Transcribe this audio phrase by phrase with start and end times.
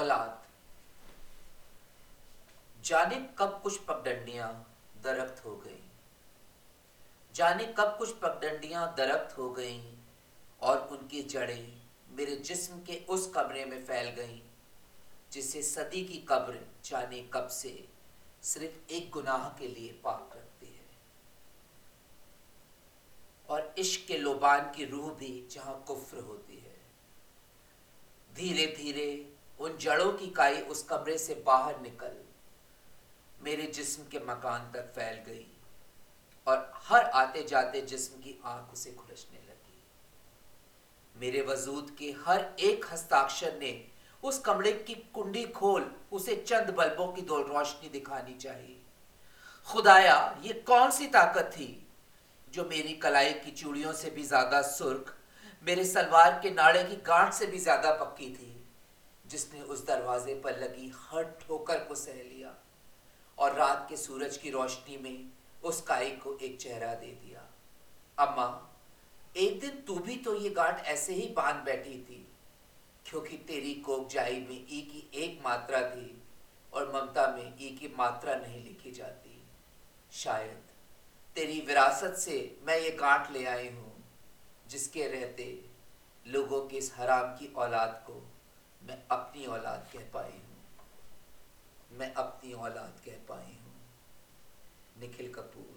[0.00, 0.38] औलाद।
[2.84, 5.82] जाने कब कुछ पगडंडियाँ दरख्त हो गई।
[7.34, 9.82] जाने कब कुछ पगडंडियाँ दरख्त हो गईं
[10.60, 14.40] और उनकी जड़ें मेरे जिस्म के उस कमरे में फैल गईं,
[15.32, 17.88] जिसे सदी की कब्र जाने कब से
[18.42, 20.88] सिर्फ़ एक गुनाह के लिए पाक रखती है।
[23.48, 26.78] और इश्क के लोबान की रूह भी जहाँ कुफ्र होती है।
[28.34, 29.29] धीरे धीरे
[29.70, 32.16] उन जड़ों की काई उस कमरे से बाहर निकल,
[33.42, 35.46] मेरे जिस्म के मकान तक फैल गई
[36.46, 39.78] और हर आते जाते जिस्म की आँख उसे खुरचने लगी।
[41.14, 43.72] मेरे वजूद के हर एक हस्ताक्षर ने
[44.22, 48.76] उस कमरे की कुंडी खोल उसे चंद बल्बों की दो रोशनी दिखानी चाहिए।
[49.68, 51.86] खुदाया, ये कौन सी ताकत थी
[52.52, 55.14] जो मेरी कलाई की चूड़ियों से भी ज़्यादा सुर्ख,
[55.64, 58.56] मेरे सलवार के नाड़े की गांठ से भी ज़्यादा पक्की थी?
[59.30, 62.54] जिसने उस दरवाजे पर लगी हर ठोकर को सह लिया
[63.38, 65.30] और रात के सूरज की रोशनी में
[65.62, 67.46] उस काई को एक चेहरा दे दिया।
[68.18, 68.46] अम्मा,
[69.36, 72.26] एक दिन तू भी तो ये गांठ ऐसे ही बाँध बैठी थी,
[73.06, 76.22] क्योंकि तेरी कोक जाई में ई की एक मात्रा थी
[76.72, 79.42] और ममता में ई की मात्रा नहीं लिखी जाती।
[80.12, 80.68] शायद
[81.36, 83.92] तेरी विरासत से मैं ये गांठ ले आई हूँ,
[84.66, 85.44] जिसके रहते
[86.26, 88.22] लोगों के इस हराम की औलाद को
[88.82, 90.58] मैं अपनी औलाद कह पाई हूँ।
[91.90, 93.74] मैं अपनी औलाद कह पाई हूँ।
[95.00, 95.69] निखिल कपूर।